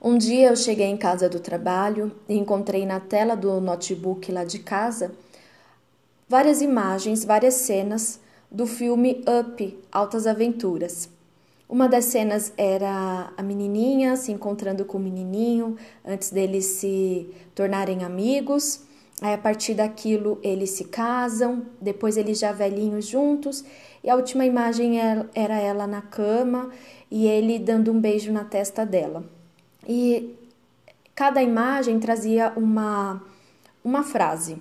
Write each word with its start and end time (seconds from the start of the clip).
Um 0.00 0.16
dia 0.16 0.48
eu 0.48 0.56
cheguei 0.56 0.86
em 0.86 0.96
casa 0.96 1.28
do 1.28 1.40
trabalho 1.40 2.12
e 2.28 2.36
encontrei 2.36 2.86
na 2.86 3.00
tela 3.00 3.34
do 3.34 3.60
notebook 3.60 4.30
lá 4.30 4.44
de 4.44 4.60
casa 4.60 5.12
várias 6.28 6.60
imagens, 6.60 7.24
várias 7.24 7.54
cenas 7.54 8.20
do 8.50 8.66
filme 8.66 9.24
Up 9.40 9.78
Altas 9.90 10.26
Aventuras. 10.26 11.08
Uma 11.68 11.88
das 11.88 12.06
cenas 12.06 12.52
era 12.56 13.32
a 13.36 13.42
menininha 13.42 14.14
se 14.16 14.30
encontrando 14.30 14.84
com 14.84 14.98
o 14.98 15.00
menininho 15.00 15.76
antes 16.04 16.30
deles 16.30 16.64
se 16.64 17.28
tornarem 17.54 18.04
amigos. 18.04 18.82
Aí, 19.20 19.34
a 19.34 19.38
partir 19.38 19.74
daquilo, 19.74 20.38
eles 20.42 20.70
se 20.70 20.84
casam, 20.84 21.66
depois 21.80 22.16
eles 22.16 22.38
já 22.38 22.52
velhinhos 22.52 23.06
juntos, 23.06 23.64
e 24.04 24.08
a 24.08 24.14
última 24.14 24.46
imagem 24.46 25.00
é, 25.00 25.26
era 25.34 25.58
ela 25.58 25.88
na 25.88 26.00
cama 26.00 26.70
e 27.10 27.26
ele 27.26 27.58
dando 27.58 27.90
um 27.90 28.00
beijo 28.00 28.32
na 28.32 28.44
testa 28.44 28.86
dela. 28.86 29.37
E 29.88 30.36
cada 31.14 31.42
imagem 31.42 31.98
trazia 31.98 32.52
uma, 32.54 33.22
uma 33.82 34.02
frase. 34.02 34.58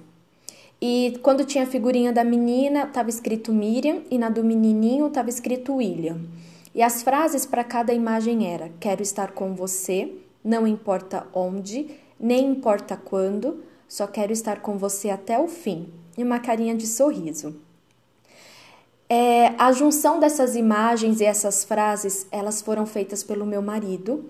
E 0.82 1.20
quando 1.22 1.44
tinha 1.44 1.66
a 1.66 1.68
figurinha 1.68 2.14
da 2.14 2.24
menina, 2.24 2.84
estava 2.84 3.10
escrito 3.10 3.52
Miriam 3.52 4.04
e 4.10 4.18
na 4.18 4.30
do 4.30 4.44
menininho 4.44 5.08
estava 5.08 5.30
escrito 5.30 5.76
William. 5.76 6.22
E 6.74 6.82
as 6.82 7.02
frases 7.02 7.46
para 7.46 7.64
cada 7.64 7.94
imagem 7.94 8.48
era: 8.48 8.72
Quero 8.80 9.02
estar 9.02 9.32
com 9.32 9.54
você, 9.54 10.14
não 10.44 10.66
importa 10.66 11.28
onde, 11.34 11.90
nem 12.20 12.52
importa 12.52 12.96
quando, 12.96 13.64
só 13.88 14.08
quero 14.08 14.32
estar 14.32 14.62
com 14.62 14.78
você 14.78 15.10
até 15.10 15.38
o 15.38 15.48
fim. 15.48 15.92
E 16.18 16.24
uma 16.24 16.40
carinha 16.40 16.76
de 16.76 16.88
sorriso. 16.88 17.56
É, 19.10 19.54
a 19.58 19.72
junção 19.72 20.20
dessas 20.20 20.56
imagens 20.56 21.22
e 21.22 21.26
essas 21.26 21.64
frases, 21.64 22.28
elas 22.32 22.62
foram 22.62 22.86
feitas 22.86 23.24
pelo 23.24 23.46
meu 23.46 23.62
marido 23.62 24.26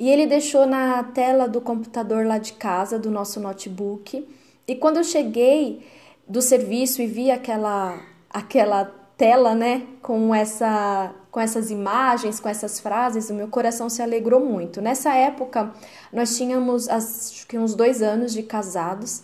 e 0.00 0.08
ele 0.08 0.26
deixou 0.26 0.66
na 0.66 1.04
tela 1.04 1.46
do 1.46 1.60
computador 1.60 2.24
lá 2.26 2.38
de 2.38 2.54
casa, 2.54 2.98
do 2.98 3.10
nosso 3.10 3.38
notebook. 3.38 4.26
E 4.66 4.74
quando 4.74 4.96
eu 4.96 5.04
cheguei 5.04 5.86
do 6.26 6.40
serviço 6.40 7.02
e 7.02 7.06
vi 7.06 7.30
aquela 7.30 8.00
aquela 8.30 8.86
tela, 9.18 9.54
né, 9.54 9.86
com 10.00 10.34
essa 10.34 11.14
com 11.30 11.38
essas 11.38 11.70
imagens, 11.70 12.40
com 12.40 12.48
essas 12.48 12.80
frases, 12.80 13.28
o 13.28 13.34
meu 13.34 13.48
coração 13.48 13.90
se 13.90 14.00
alegrou 14.00 14.40
muito. 14.40 14.80
Nessa 14.80 15.12
época, 15.14 15.70
nós 16.10 16.34
tínhamos 16.34 16.88
acho 16.88 17.46
que 17.46 17.58
uns 17.58 17.74
dois 17.74 18.00
anos 18.00 18.32
de 18.32 18.42
casados 18.42 19.22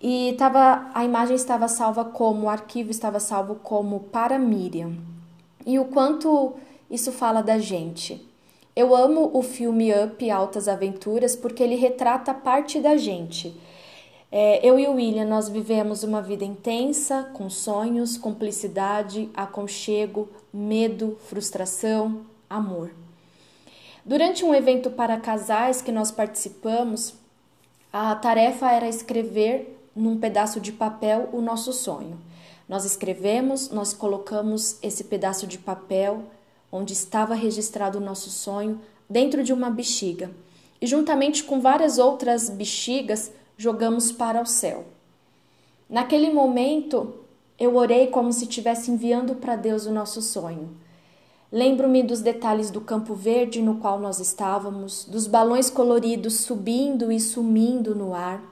e 0.00 0.36
tava, 0.38 0.88
a 0.94 1.04
imagem 1.04 1.34
estava 1.34 1.66
salva 1.66 2.04
como, 2.04 2.46
o 2.46 2.48
arquivo 2.48 2.92
estava 2.92 3.18
salvo 3.18 3.56
como 3.56 3.98
para 3.98 4.38
Miriam. 4.38 4.92
E 5.66 5.80
o 5.80 5.86
quanto 5.86 6.54
isso 6.88 7.10
fala 7.10 7.42
da 7.42 7.58
gente. 7.58 8.24
Eu 8.76 8.94
amo 8.94 9.30
o 9.32 9.42
filme 9.42 9.90
Up 9.90 10.30
Altas 10.30 10.68
Aventuras 10.68 11.34
porque 11.34 11.62
ele 11.62 11.76
retrata 11.76 12.34
parte 12.34 12.78
da 12.78 12.94
gente. 12.98 13.58
É, 14.30 14.60
eu 14.62 14.78
e 14.78 14.86
o 14.86 14.96
William, 14.96 15.24
nós 15.24 15.48
vivemos 15.48 16.02
uma 16.02 16.20
vida 16.20 16.44
intensa, 16.44 17.22
com 17.32 17.48
sonhos, 17.48 18.18
cumplicidade, 18.18 19.30
aconchego, 19.32 20.28
medo, 20.52 21.16
frustração, 21.26 22.20
amor. 22.50 22.90
Durante 24.04 24.44
um 24.44 24.54
evento 24.54 24.90
para 24.90 25.18
casais 25.18 25.80
que 25.80 25.90
nós 25.90 26.10
participamos, 26.10 27.14
a 27.90 28.14
tarefa 28.14 28.70
era 28.70 28.86
escrever 28.86 29.74
num 29.96 30.20
pedaço 30.20 30.60
de 30.60 30.70
papel 30.70 31.30
o 31.32 31.40
nosso 31.40 31.72
sonho. 31.72 32.18
Nós 32.68 32.84
escrevemos, 32.84 33.70
nós 33.70 33.94
colocamos 33.94 34.76
esse 34.82 35.04
pedaço 35.04 35.46
de 35.46 35.56
papel 35.56 36.24
onde 36.76 36.92
estava 36.92 37.34
registrado 37.34 37.98
o 37.98 38.00
nosso 38.00 38.30
sonho 38.30 38.80
dentro 39.08 39.42
de 39.42 39.52
uma 39.52 39.70
bexiga 39.70 40.30
e, 40.80 40.86
juntamente 40.86 41.44
com 41.44 41.60
várias 41.60 41.98
outras 41.98 42.50
bexigas, 42.50 43.32
jogamos 43.56 44.12
para 44.12 44.40
o 44.40 44.46
céu. 44.46 44.84
Naquele 45.88 46.30
momento, 46.30 47.14
eu 47.58 47.76
orei 47.76 48.08
como 48.08 48.32
se 48.32 48.44
estivesse 48.44 48.90
enviando 48.90 49.36
para 49.36 49.56
Deus 49.56 49.86
o 49.86 49.92
nosso 49.92 50.20
sonho. 50.20 50.76
Lembro-me 51.50 52.02
dos 52.02 52.20
detalhes 52.20 52.70
do 52.70 52.80
campo 52.80 53.14
verde 53.14 53.62
no 53.62 53.76
qual 53.76 53.98
nós 53.98 54.18
estávamos, 54.18 55.04
dos 55.04 55.26
balões 55.26 55.70
coloridos 55.70 56.40
subindo 56.40 57.10
e 57.10 57.20
sumindo 57.20 57.94
no 57.94 58.14
ar 58.14 58.42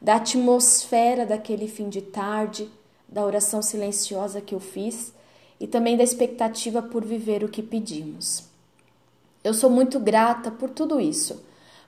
da 0.00 0.14
atmosfera 0.14 1.26
daquele 1.26 1.66
fim 1.66 1.88
de 1.88 2.00
tarde, 2.00 2.70
da 3.08 3.24
oração 3.24 3.60
silenciosa 3.60 4.40
que 4.40 4.54
eu 4.54 4.60
fiz 4.60 5.12
e 5.60 5.66
também 5.66 5.96
da 5.96 6.02
expectativa 6.02 6.80
por 6.80 7.04
viver 7.04 7.42
o 7.42 7.48
que 7.48 7.62
pedimos. 7.62 8.44
Eu 9.42 9.54
sou 9.54 9.70
muito 9.70 9.98
grata 9.98 10.50
por 10.50 10.70
tudo 10.70 11.00
isso, 11.00 11.42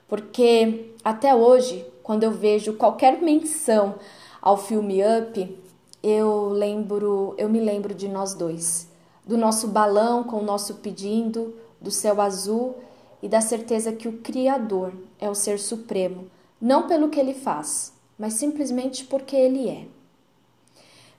porque 0.07 0.91
até 1.03 1.33
hoje, 1.33 1.85
quando 2.03 2.23
eu 2.23 2.31
vejo 2.31 2.73
qualquer 2.73 3.21
menção 3.21 3.95
ao 4.41 4.57
filme 4.57 5.01
Up, 5.03 5.59
eu 6.01 6.49
lembro, 6.49 7.35
eu 7.37 7.47
me 7.49 7.59
lembro 7.59 7.93
de 7.93 8.07
nós 8.07 8.33
dois, 8.33 8.87
do 9.25 9.37
nosso 9.37 9.67
balão 9.67 10.23
com 10.23 10.37
o 10.37 10.43
nosso 10.43 10.75
pedindo, 10.75 11.55
do 11.79 11.91
céu 11.91 12.19
azul 12.21 12.75
e 13.21 13.29
da 13.29 13.41
certeza 13.41 13.91
que 13.91 14.07
o 14.07 14.17
Criador 14.19 14.93
é 15.19 15.29
o 15.29 15.35
ser 15.35 15.59
supremo, 15.59 16.27
não 16.59 16.87
pelo 16.87 17.09
que 17.09 17.19
ele 17.19 17.33
faz, 17.33 17.93
mas 18.21 18.33
simplesmente 18.33 19.03
porque 19.05 19.35
Ele 19.35 19.67
é. 19.67 19.87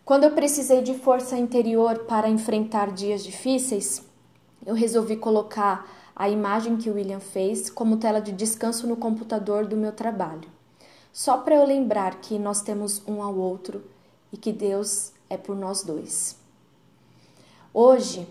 Quando 0.05 0.25
eu 0.25 0.33
precisei 0.33 0.83
de 0.83 0.95
força 0.95 1.39
interior 1.39 2.01
para 2.01 2.29
enfrentar 2.29 2.91
dias 2.91 3.23
difíceis, 3.23 4.03
eu 4.67 4.75
resolvi 4.75 5.17
colocar 5.17 5.89
a 6.17 6.29
imagem 6.29 6.77
que 6.77 6.91
o 6.91 6.95
William 6.95 7.21
fez 7.21 7.71
como 7.71 7.97
tela 7.97 8.21
de 8.21 8.33
descanso 8.33 8.85
no 8.85 8.97
computador 8.97 9.65
do 9.65 9.77
meu 9.77 9.93
trabalho, 9.93 10.49
só 11.13 11.39
para 11.39 11.55
eu 11.55 11.65
lembrar 11.65 12.21
que 12.21 12.37
nós 12.37 12.63
temos 12.63 13.01
um 13.07 13.23
ao 13.23 13.37
outro 13.37 13.85
e 14.33 14.37
que 14.37 14.53
Deus 14.53 15.13
é 15.31 15.37
por 15.37 15.55
nós 15.55 15.85
dois. 15.85 16.37
Hoje, 17.73 18.27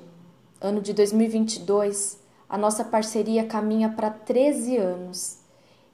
ano 0.59 0.81
de 0.81 0.91
2022, 0.91 2.19
a 2.49 2.57
nossa 2.57 2.83
parceria 2.83 3.45
caminha 3.45 3.87
para 3.87 4.09
13 4.09 4.75
anos 4.75 5.37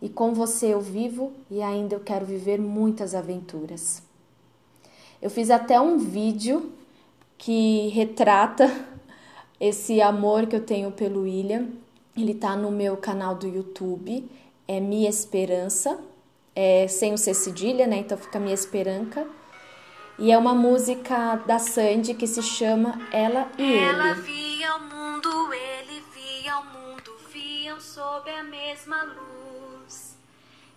e 0.02 0.10
com 0.10 0.34
você 0.34 0.74
eu 0.74 0.82
vivo 0.82 1.34
e 1.52 1.62
ainda 1.62 1.94
eu 1.94 2.00
quero 2.00 2.26
viver 2.26 2.60
muitas 2.60 3.14
aventuras. 3.14 4.07
Eu 5.22 5.30
fiz 5.30 5.50
até 5.50 5.80
um 5.80 5.98
vídeo 5.98 6.72
que 7.38 7.90
retrata 7.90 8.70
esse 9.60 10.02
amor 10.02 10.48
que 10.48 10.56
eu 10.56 10.64
tenho 10.64 10.92
pelo 10.92 11.22
William. 11.22 11.68
Ele 12.16 12.34
tá 12.34 12.56
no 12.56 12.72
meu 12.72 12.98
canal 12.98 13.36
do 13.36 13.48
YouTube, 13.48 14.28
é 14.68 14.80
Minha 14.80 15.10
Esperança, 15.10 16.00
é 16.56 16.88
sem 16.88 17.14
o 17.14 17.18
C 17.18 17.34
cedilha, 17.34 17.86
né? 17.86 17.98
Então 17.98 18.18
fica 18.18 18.40
Minha 18.40 18.56
Esperança. 18.56 19.28
E 20.20 20.32
é 20.32 20.38
uma 20.38 20.56
música 20.56 21.36
da 21.46 21.60
Sandy 21.60 22.16
que 22.16 22.26
se 22.26 22.42
chama 22.42 23.00
Ela 23.12 23.52
e 23.56 23.62
Ele. 23.62 23.84
Ela 23.84 24.14
via 24.16 24.76
o 24.76 24.82
mundo, 24.82 25.54
ele 25.54 26.04
via 26.12 26.58
o 26.58 26.66
mundo, 26.66 27.12
viam 27.32 27.80
sob 27.80 28.28
a 28.32 28.44
mesma 28.44 29.04
luz. 29.04 29.47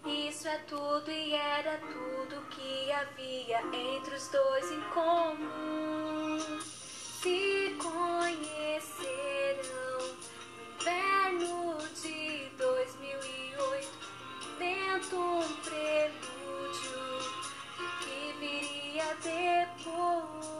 Isso 0.06 0.49
é 0.49 0.56
tudo 0.66 1.11
e 1.11 1.34
era 1.34 1.78
tudo 1.78 2.41
que 2.49 2.91
havia 2.91 3.61
entre 3.72 4.15
os 4.15 4.28
dois 4.28 4.72
em 4.72 4.81
comum. 4.94 6.38
Se 6.61 7.77
conhecerão 7.78 9.00
no 10.49 10.62
inverno 10.81 11.78
de 12.00 12.50
2008, 12.56 13.89
dentro 14.59 15.19
um 15.21 15.56
prelúdio 15.62 17.00
que 18.00 18.33
viria 18.41 19.15
depois. 19.22 20.59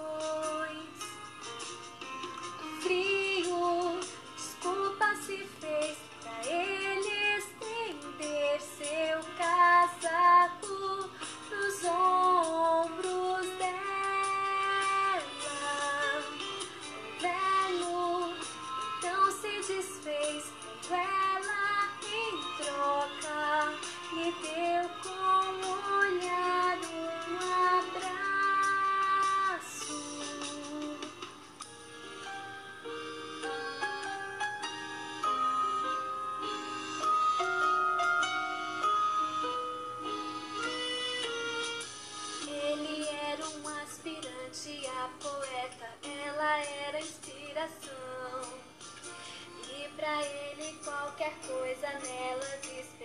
coisa 51.47 51.89
nela 52.01 52.59
diz 52.63 53.00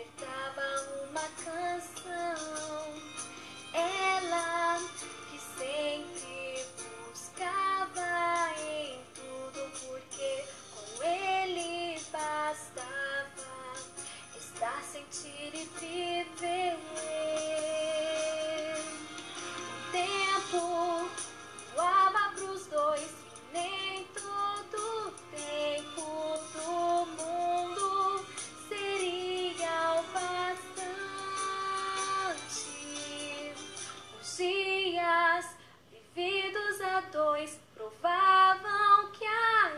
dois 37.12 37.60
provavam 37.76 39.12
que 39.12 39.26
a 39.26 39.72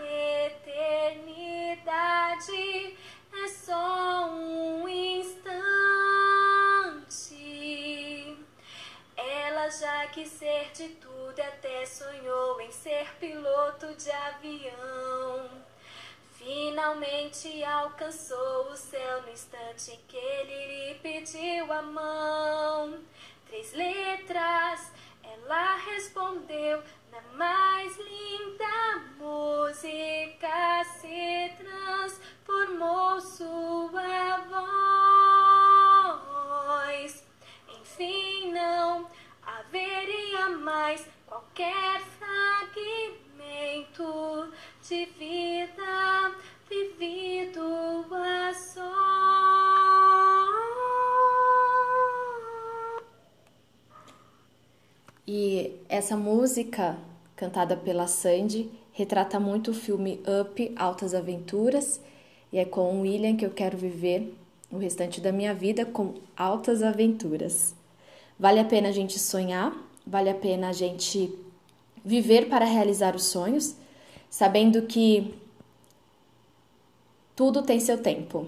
eternidade 0.48 1.38
é 3.34 3.48
só 3.48 4.30
um 4.30 4.88
instante. 4.88 5.58
Ela 9.16 9.70
já 9.70 10.08
quis 10.08 10.30
ser 10.30 10.72
de 10.74 10.90
tudo 10.96 11.40
até 11.40 11.86
sonhou 11.86 12.60
em 12.62 12.72
ser 12.72 13.14
piloto 13.20 13.94
de 13.96 14.12
avião. 14.12 15.50
Finalmente 16.34 17.64
alcançou 17.64 18.70
o 18.72 18.78
céu 18.78 19.22
no 19.24 19.32
instante 19.32 19.92
em 19.92 20.00
que 20.08 20.18
ele 20.18 20.94
lhe 20.94 20.96
pediu 21.00 21.72
a 21.72 21.82
mão. 21.82 23.00
Três 23.48 23.74
letras, 23.74 24.92
ela 25.24 25.76
respondeu 25.78 26.82
mais 27.36 27.98
linda 27.98 29.04
música 29.18 30.84
se 31.00 31.52
transformou 31.58 33.22
sua 33.22 34.38
voz. 34.50 35.07
Essa 55.98 56.16
música, 56.16 56.96
cantada 57.36 57.76
pela 57.76 58.06
Sandy, 58.06 58.70
retrata 58.92 59.40
muito 59.40 59.72
o 59.72 59.74
filme 59.74 60.22
Up, 60.42 60.72
Altas 60.76 61.16
Aventuras, 61.16 62.00
e 62.54 62.60
é 62.60 62.66
com 62.66 63.00
o 63.00 63.02
William 63.02 63.36
que 63.36 63.46
eu 63.46 63.50
quero 63.50 63.78
viver 63.78 64.34
o 64.72 64.78
restante 64.78 65.20
da 65.20 65.32
minha 65.32 65.54
vida 65.54 65.86
com 65.86 66.14
altas 66.36 66.84
aventuras. 66.84 67.76
Vale 68.40 68.60
a 68.60 68.66
pena 68.66 68.90
a 68.90 68.92
gente 68.92 69.18
sonhar, 69.18 69.76
vale 70.06 70.30
a 70.30 70.36
pena 70.36 70.70
a 70.70 70.72
gente 70.74 71.34
viver 72.06 72.48
para 72.48 72.64
realizar 72.64 73.16
os 73.16 73.24
sonhos, 73.24 73.76
sabendo 74.30 74.84
que 74.84 75.34
tudo 77.36 77.64
tem 77.64 77.80
seu 77.80 77.98
tempo. 77.98 78.48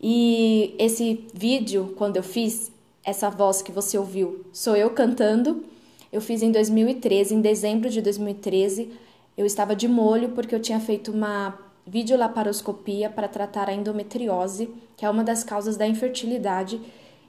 E 0.00 0.74
esse 0.78 1.26
vídeo, 1.32 1.94
quando 1.96 2.16
eu 2.16 2.22
fiz, 2.22 2.72
essa 3.04 3.30
voz 3.30 3.62
que 3.62 3.70
você 3.70 3.96
ouviu, 3.96 4.44
sou 4.52 4.76
eu 4.76 4.90
cantando. 4.90 5.69
Eu 6.12 6.20
fiz 6.20 6.42
em 6.42 6.50
2013, 6.50 7.34
em 7.34 7.40
dezembro 7.40 7.88
de 7.88 8.02
2013. 8.02 8.90
Eu 9.36 9.46
estava 9.46 9.76
de 9.76 9.86
molho 9.86 10.30
porque 10.30 10.54
eu 10.54 10.60
tinha 10.60 10.80
feito 10.80 11.12
uma 11.12 11.58
videolaparoscopia 11.86 13.08
para 13.08 13.28
tratar 13.28 13.68
a 13.68 13.72
endometriose, 13.72 14.70
que 14.96 15.04
é 15.04 15.10
uma 15.10 15.24
das 15.24 15.42
causas 15.44 15.76
da 15.76 15.86
infertilidade, 15.86 16.80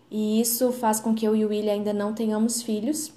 e 0.09 0.41
isso 0.41 0.71
faz 0.71 0.99
com 0.99 1.15
que 1.15 1.25
eu 1.25 1.35
e 1.35 1.45
o 1.45 1.49
William 1.49 1.71
ainda 1.71 1.93
não 1.93 2.13
tenhamos 2.13 2.61
filhos, 2.61 3.13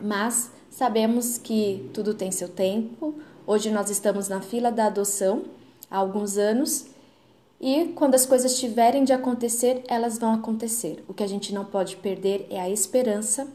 mas 0.00 0.52
sabemos 0.70 1.36
que 1.36 1.90
tudo 1.92 2.14
tem 2.14 2.30
seu 2.30 2.48
tempo. 2.48 3.14
Hoje 3.46 3.70
nós 3.70 3.90
estamos 3.90 4.28
na 4.28 4.40
fila 4.40 4.70
da 4.70 4.86
adoção 4.86 5.42
há 5.90 5.96
alguns 5.96 6.38
anos 6.38 6.86
e 7.60 7.86
quando 7.96 8.14
as 8.14 8.24
coisas 8.24 8.58
tiverem 8.58 9.02
de 9.02 9.12
acontecer, 9.12 9.82
elas 9.88 10.18
vão 10.18 10.32
acontecer. 10.32 11.02
O 11.08 11.12
que 11.12 11.24
a 11.24 11.26
gente 11.26 11.52
não 11.52 11.64
pode 11.64 11.96
perder 11.96 12.46
é 12.48 12.60
a 12.60 12.70
esperança 12.70 13.48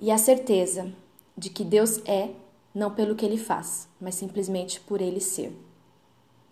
e 0.00 0.10
a 0.10 0.16
certeza 0.16 0.90
de 1.36 1.50
que 1.50 1.62
Deus 1.62 2.00
é 2.06 2.30
não 2.74 2.90
pelo 2.90 3.14
que 3.14 3.26
ele 3.26 3.36
faz, 3.36 3.86
mas 4.00 4.14
simplesmente 4.14 4.80
por 4.80 5.00
ele 5.02 5.20
ser. 5.20 5.52